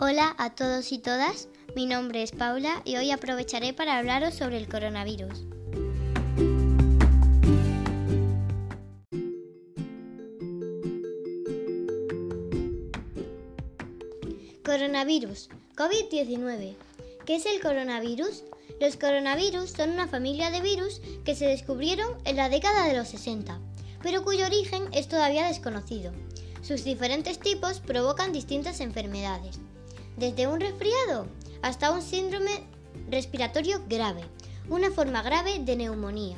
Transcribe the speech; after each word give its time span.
Hola 0.00 0.36
a 0.38 0.54
todos 0.54 0.92
y 0.92 0.98
todas, 0.98 1.48
mi 1.74 1.84
nombre 1.84 2.22
es 2.22 2.30
Paula 2.30 2.82
y 2.84 2.94
hoy 2.94 3.10
aprovecharé 3.10 3.72
para 3.72 3.98
hablaros 3.98 4.32
sobre 4.32 4.56
el 4.56 4.68
coronavirus. 4.68 5.44
Coronavirus, 14.64 15.48
COVID-19. 15.74 16.76
¿Qué 17.26 17.34
es 17.34 17.46
el 17.46 17.60
coronavirus? 17.60 18.44
Los 18.80 18.96
coronavirus 18.96 19.70
son 19.72 19.90
una 19.90 20.06
familia 20.06 20.52
de 20.52 20.60
virus 20.60 21.00
que 21.24 21.34
se 21.34 21.46
descubrieron 21.46 22.16
en 22.24 22.36
la 22.36 22.48
década 22.48 22.86
de 22.86 22.96
los 22.96 23.08
60, 23.08 23.58
pero 24.00 24.22
cuyo 24.22 24.46
origen 24.46 24.84
es 24.92 25.08
todavía 25.08 25.48
desconocido. 25.48 26.12
Sus 26.62 26.84
diferentes 26.84 27.40
tipos 27.40 27.80
provocan 27.80 28.32
distintas 28.32 28.80
enfermedades, 28.80 29.58
desde 30.18 30.46
un 30.46 30.60
resfriado 30.60 31.26
hasta 31.62 31.90
un 31.90 32.02
síndrome 32.02 32.64
respiratorio 33.08 33.80
grave, 33.88 34.24
una 34.68 34.90
forma 34.90 35.22
grave 35.22 35.60
de 35.60 35.76
neumonía. 35.76 36.36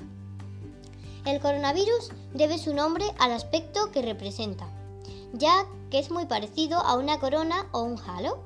El 1.24 1.40
coronavirus 1.40 2.10
debe 2.34 2.58
su 2.58 2.74
nombre 2.74 3.04
al 3.18 3.32
aspecto 3.32 3.90
que 3.90 4.02
representa, 4.02 4.66
ya 5.32 5.66
que 5.90 5.98
es 5.98 6.10
muy 6.10 6.26
parecido 6.26 6.78
a 6.78 6.96
una 6.96 7.18
corona 7.18 7.66
o 7.72 7.82
un 7.82 7.98
halo. 7.98 8.42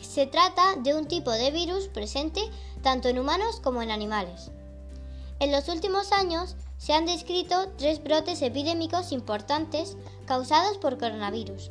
Se 0.00 0.26
trata 0.26 0.76
de 0.76 0.94
un 0.94 1.06
tipo 1.06 1.30
de 1.30 1.50
virus 1.50 1.88
presente 1.88 2.40
tanto 2.82 3.08
en 3.08 3.18
humanos 3.18 3.60
como 3.60 3.82
en 3.82 3.90
animales. 3.90 4.50
En 5.40 5.52
los 5.52 5.68
últimos 5.68 6.12
años 6.12 6.56
se 6.78 6.92
han 6.92 7.06
descrito 7.06 7.70
tres 7.76 8.02
brotes 8.02 8.40
epidémicos 8.42 9.12
importantes 9.12 9.96
causados 10.26 10.78
por 10.78 10.98
coronavirus. 10.98 11.70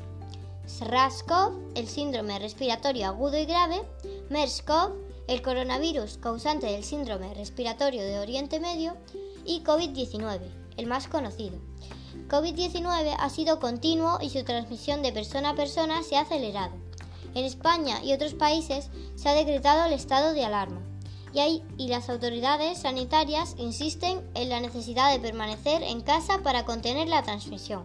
SRAS-CoV, 0.67 1.71
el 1.75 1.87
síndrome 1.87 2.37
respiratorio 2.39 3.07
agudo 3.07 3.37
y 3.37 3.45
grave, 3.45 3.81
MERS-CoV, 4.29 4.93
el 5.27 5.41
coronavirus 5.41 6.17
causante 6.17 6.67
del 6.67 6.83
síndrome 6.83 7.33
respiratorio 7.33 8.03
de 8.03 8.19
Oriente 8.19 8.59
Medio, 8.59 8.95
y 9.45 9.61
COVID-19, 9.63 10.41
el 10.75 10.85
más 10.85 11.07
conocido. 11.07 11.57
COVID-19 12.29 13.15
ha 13.17 13.29
sido 13.29 13.59
continuo 13.59 14.19
y 14.21 14.29
su 14.29 14.43
transmisión 14.43 15.01
de 15.01 15.13
persona 15.13 15.51
a 15.51 15.55
persona 15.55 16.03
se 16.03 16.17
ha 16.17 16.21
acelerado. 16.21 16.73
En 17.33 17.45
España 17.45 18.03
y 18.03 18.13
otros 18.13 18.33
países 18.33 18.89
se 19.15 19.29
ha 19.29 19.33
decretado 19.33 19.85
el 19.85 19.93
estado 19.93 20.33
de 20.33 20.43
alarma 20.43 20.81
y, 21.33 21.63
y 21.77 21.87
las 21.87 22.09
autoridades 22.09 22.79
sanitarias 22.79 23.55
insisten 23.57 24.21
en 24.33 24.49
la 24.49 24.59
necesidad 24.59 25.11
de 25.11 25.19
permanecer 25.19 25.83
en 25.83 26.01
casa 26.01 26.39
para 26.43 26.65
contener 26.65 27.07
la 27.07 27.23
transmisión. 27.23 27.83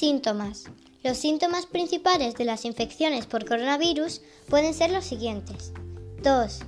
Síntomas. 0.00 0.64
Los 1.04 1.18
síntomas 1.18 1.66
principales 1.66 2.34
de 2.34 2.46
las 2.46 2.64
infecciones 2.64 3.26
por 3.26 3.44
coronavirus 3.44 4.22
pueden 4.48 4.72
ser 4.72 4.90
los 4.90 5.04
siguientes. 5.04 5.74
Tos, 6.22 6.60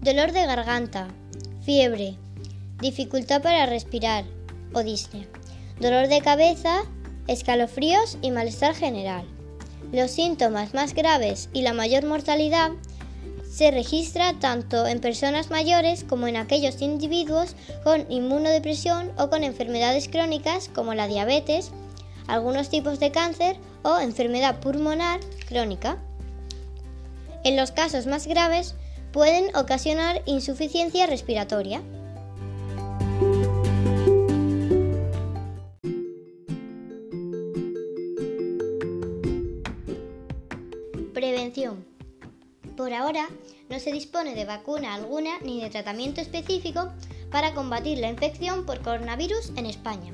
dolor 0.00 0.30
de 0.30 0.46
garganta, 0.46 1.08
fiebre, 1.64 2.14
dificultad 2.80 3.42
para 3.42 3.66
respirar 3.66 4.26
o 4.74 4.84
disnea, 4.84 5.26
dolor 5.80 6.06
de 6.06 6.20
cabeza, 6.20 6.84
escalofríos 7.26 8.16
y 8.22 8.30
malestar 8.30 8.76
general. 8.76 9.26
Los 9.90 10.12
síntomas 10.12 10.72
más 10.72 10.94
graves 10.94 11.48
y 11.52 11.62
la 11.62 11.72
mayor 11.72 12.06
mortalidad 12.06 12.70
se 13.50 13.72
registra 13.72 14.34
tanto 14.38 14.86
en 14.86 15.00
personas 15.00 15.50
mayores 15.50 16.04
como 16.04 16.28
en 16.28 16.36
aquellos 16.36 16.80
individuos 16.80 17.56
con 17.82 18.08
inmunodepresión 18.08 19.10
o 19.18 19.30
con 19.30 19.42
enfermedades 19.42 20.06
crónicas 20.06 20.70
como 20.72 20.94
la 20.94 21.08
diabetes, 21.08 21.72
algunos 22.28 22.68
tipos 22.68 23.00
de 23.00 23.10
cáncer 23.10 23.56
o 23.82 23.98
enfermedad 23.98 24.60
pulmonar 24.60 25.18
crónica. 25.48 25.98
En 27.42 27.56
los 27.56 27.72
casos 27.72 28.06
más 28.06 28.26
graves 28.26 28.76
pueden 29.12 29.54
ocasionar 29.56 30.22
insuficiencia 30.26 31.06
respiratoria. 31.06 31.82
Prevención. 41.14 41.84
Por 42.76 42.92
ahora 42.92 43.26
no 43.68 43.80
se 43.80 43.90
dispone 43.90 44.34
de 44.34 44.44
vacuna 44.44 44.94
alguna 44.94 45.38
ni 45.40 45.60
de 45.60 45.70
tratamiento 45.70 46.20
específico 46.20 46.92
para 47.30 47.54
combatir 47.54 47.98
la 47.98 48.08
infección 48.08 48.64
por 48.64 48.80
coronavirus 48.82 49.50
en 49.56 49.66
España. 49.66 50.12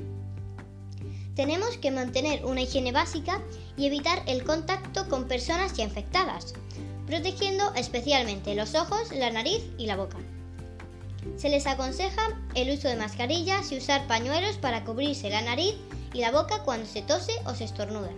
Tenemos 1.34 1.76
que 1.78 1.90
mantener 1.90 2.44
una 2.44 2.62
higiene 2.62 2.92
básica 2.92 3.42
y 3.76 3.86
evitar 3.86 4.22
el 4.26 4.44
contacto 4.44 5.08
con 5.08 5.26
personas 5.26 5.76
ya 5.76 5.84
infectadas, 5.84 6.54
protegiendo 7.06 7.74
especialmente 7.74 8.54
los 8.54 8.74
ojos, 8.74 9.10
la 9.12 9.30
nariz 9.30 9.62
y 9.76 9.86
la 9.86 9.96
boca. 9.96 10.18
Se 11.36 11.48
les 11.48 11.66
aconseja 11.66 12.38
el 12.54 12.70
uso 12.70 12.88
de 12.88 12.96
mascarillas 12.96 13.72
y 13.72 13.78
usar 13.78 14.06
pañuelos 14.06 14.58
para 14.58 14.84
cubrirse 14.84 15.30
la 15.30 15.42
nariz 15.42 15.74
y 16.12 16.20
la 16.20 16.30
boca 16.30 16.62
cuando 16.62 16.86
se 16.86 17.02
tose 17.02 17.32
o 17.46 17.54
se 17.54 17.64
estornuda. 17.64 18.10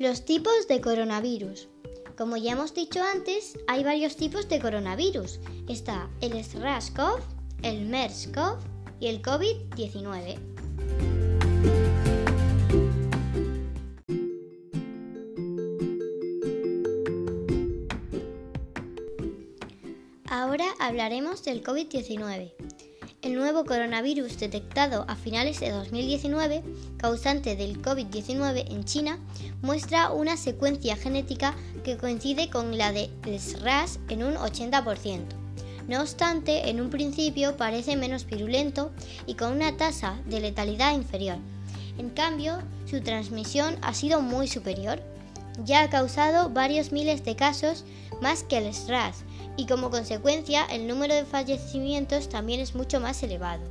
Los 0.00 0.24
tipos 0.24 0.66
de 0.68 0.80
coronavirus. 0.80 1.68
Como 2.18 2.36
ya 2.36 2.50
hemos 2.54 2.74
dicho 2.74 3.00
antes, 3.00 3.56
hay 3.68 3.84
varios 3.84 4.16
tipos 4.16 4.48
de 4.48 4.58
coronavirus. 4.58 5.38
Está 5.68 6.10
el 6.20 6.32
SRAS-CoV, 6.32 7.20
el 7.62 7.88
MERS-CoV 7.88 8.58
y 8.98 9.06
el 9.06 9.22
COVID-19. 9.22 10.36
Ahora 20.28 20.66
hablaremos 20.80 21.44
del 21.44 21.62
COVID-19. 21.62 22.52
El 23.20 23.34
nuevo 23.34 23.64
coronavirus 23.64 24.38
detectado 24.38 25.04
a 25.08 25.16
finales 25.16 25.58
de 25.58 25.72
2019, 25.72 26.62
causante 26.98 27.56
del 27.56 27.82
COVID-19 27.82 28.70
en 28.70 28.84
China, 28.84 29.18
muestra 29.60 30.12
una 30.12 30.36
secuencia 30.36 30.94
genética 30.94 31.56
que 31.82 31.96
coincide 31.96 32.48
con 32.48 32.78
la 32.78 32.92
de 32.92 33.10
SRAS 33.36 33.98
en 34.08 34.22
un 34.22 34.34
80%. 34.34 35.22
No 35.88 36.00
obstante, 36.00 36.70
en 36.70 36.80
un 36.80 36.90
principio 36.90 37.56
parece 37.56 37.96
menos 37.96 38.24
virulento 38.24 38.92
y 39.26 39.34
con 39.34 39.52
una 39.52 39.76
tasa 39.76 40.20
de 40.26 40.38
letalidad 40.38 40.94
inferior. 40.94 41.38
En 41.98 42.10
cambio, 42.10 42.58
su 42.86 43.00
transmisión 43.00 43.78
ha 43.82 43.94
sido 43.94 44.20
muy 44.20 44.46
superior. 44.46 45.02
Ya 45.64 45.82
ha 45.82 45.90
causado 45.90 46.50
varios 46.50 46.92
miles 46.92 47.24
de 47.24 47.36
casos 47.36 47.84
más 48.20 48.42
que 48.42 48.58
el 48.58 48.72
SRAS 48.72 49.24
y 49.56 49.66
como 49.66 49.90
consecuencia 49.90 50.64
el 50.66 50.86
número 50.86 51.14
de 51.14 51.24
fallecimientos 51.24 52.28
también 52.28 52.60
es 52.60 52.74
mucho 52.74 53.00
más 53.00 53.22
elevado. 53.22 53.64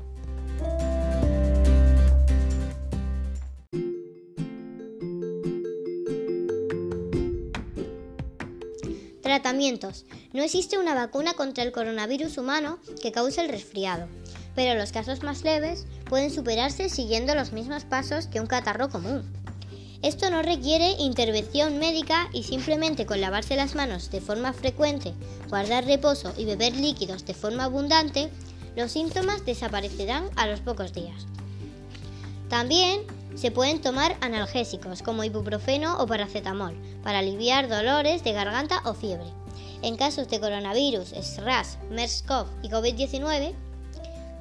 Tratamientos. 9.21 10.05
No 10.33 10.41
existe 10.43 10.77
una 10.77 10.93
vacuna 10.93 11.33
contra 11.33 11.63
el 11.63 11.71
coronavirus 11.71 12.37
humano 12.37 12.79
que 13.01 13.11
cause 13.11 13.41
el 13.41 13.49
resfriado, 13.49 14.07
pero 14.55 14.77
los 14.77 14.91
casos 14.91 15.21
más 15.21 15.43
leves 15.43 15.85
pueden 16.09 16.31
superarse 16.31 16.90
siguiendo 16.90 17.35
los 17.35 17.51
mismos 17.51 17.85
pasos 17.85 18.28
que 18.28 18.40
un 18.40 18.47
catarro 18.47 18.90
común. 18.90 19.36
Esto 20.03 20.29
no 20.29 20.44
requiere 20.44 20.91
intervención 20.99 21.79
médica 21.79 22.29
y 22.32 22.44
simplemente 22.44 23.05
con 23.05 23.20
lavarse 23.20 23.55
las 23.55 23.73
manos 23.73 24.11
de 24.11 24.22
forma 24.22 24.53
frecuente, 24.53 25.14
guardar 25.49 25.85
reposo 25.85 26.34
y 26.38 26.46
beber 26.46 26.76
líquidos 26.76 27.26
de 27.26 27.34
forma 27.34 27.64
abundante, 27.64 28.29
los 28.76 28.91
síntomas 28.91 29.44
desaparecerán 29.44 30.29
a 30.35 30.46
los 30.46 30.59
pocos 30.59 30.94
días. 30.94 31.26
También 32.47 33.02
se 33.35 33.49
pueden 33.49 33.82
tomar 33.82 34.16
analgésicos 34.22 35.02
como 35.02 35.23
ibuprofeno 35.23 35.97
o 35.97 36.05
paracetamol 36.05 36.76
para 37.03 37.20
aliviar 37.20 37.67
dolores 37.67 38.23
de 38.23 38.34
garganta 38.34 38.82
o 38.85 38.93
fiebre. 38.93 39.28
En 39.82 39.97
casos 39.97 40.28
de 40.28 40.40
coronavirus, 40.40 41.09
SRAS, 41.09 41.78
MERS-CoV 41.91 42.47
y 42.64 42.70
COVID-19, 42.70 43.53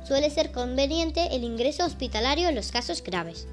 suele 0.07 0.31
ser 0.31 0.53
conveniente 0.53 1.35
el 1.35 1.45
ingreso 1.45 1.85
hospitalario 1.85 2.49
en 2.49 2.55
los 2.55 2.71
casos 2.71 3.03
graves. 3.03 3.47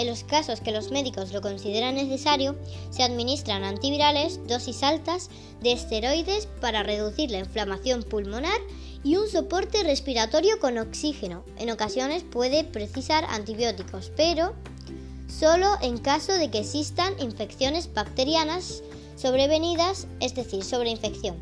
En 0.00 0.06
los 0.06 0.24
casos 0.24 0.62
que 0.62 0.72
los 0.72 0.90
médicos 0.90 1.30
lo 1.30 1.42
consideran 1.42 1.94
necesario, 1.94 2.56
se 2.88 3.02
administran 3.02 3.64
antivirales, 3.64 4.40
dosis 4.46 4.82
altas 4.82 5.28
de 5.60 5.72
esteroides 5.72 6.46
para 6.62 6.82
reducir 6.82 7.30
la 7.30 7.40
inflamación 7.40 8.02
pulmonar 8.02 8.58
y 9.04 9.16
un 9.16 9.28
soporte 9.28 9.82
respiratorio 9.82 10.58
con 10.58 10.78
oxígeno. 10.78 11.44
En 11.58 11.70
ocasiones 11.70 12.22
puede 12.22 12.64
precisar 12.64 13.26
antibióticos, 13.28 14.10
pero 14.16 14.54
solo 15.28 15.68
en 15.82 15.98
caso 15.98 16.32
de 16.32 16.50
que 16.50 16.60
existan 16.60 17.12
infecciones 17.20 17.92
bacterianas 17.92 18.82
sobrevenidas, 19.16 20.06
es 20.20 20.34
decir, 20.34 20.64
sobreinfección. 20.64 21.36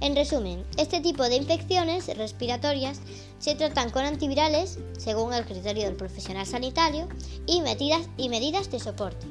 En 0.00 0.14
resumen, 0.14 0.64
este 0.76 1.00
tipo 1.00 1.24
de 1.24 1.34
infecciones 1.34 2.06
respiratorias 2.16 3.00
se 3.38 3.54
tratan 3.54 3.90
con 3.90 4.04
antivirales, 4.04 4.78
según 4.98 5.32
el 5.32 5.44
criterio 5.44 5.84
del 5.84 5.96
profesional 5.96 6.46
sanitario, 6.46 7.08
y 7.46 7.60
medidas, 7.60 8.08
y 8.16 8.28
medidas 8.28 8.70
de 8.70 8.80
soporte. 8.80 9.26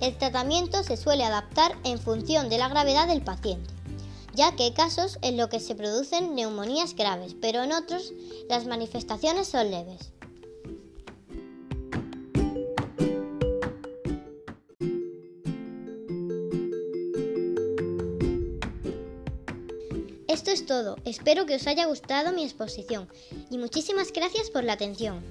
El 0.00 0.16
tratamiento 0.16 0.82
se 0.82 0.96
suele 0.96 1.24
adaptar 1.24 1.76
en 1.84 1.98
función 1.98 2.48
de 2.48 2.58
la 2.58 2.68
gravedad 2.68 3.06
del 3.06 3.22
paciente, 3.22 3.70
ya 4.34 4.56
que 4.56 4.64
hay 4.64 4.72
casos 4.72 5.18
en 5.22 5.36
los 5.36 5.48
que 5.48 5.60
se 5.60 5.74
producen 5.74 6.34
neumonías 6.34 6.94
graves, 6.94 7.34
pero 7.40 7.62
en 7.62 7.72
otros 7.72 8.12
las 8.48 8.66
manifestaciones 8.66 9.48
son 9.48 9.70
leves. 9.70 10.12
Esto 20.30 20.52
es 20.52 20.64
todo, 20.64 20.96
espero 21.04 21.44
que 21.44 21.56
os 21.56 21.66
haya 21.66 21.86
gustado 21.86 22.32
mi 22.32 22.44
exposición 22.44 23.08
y 23.50 23.58
muchísimas 23.58 24.12
gracias 24.12 24.48
por 24.48 24.62
la 24.62 24.74
atención. 24.74 25.24